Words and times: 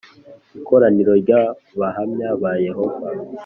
ikoraniro 0.59 1.11
ry 1.21 1.31
Abahamya 1.41 2.29
ba 2.41 2.51
Yehova 2.65 3.07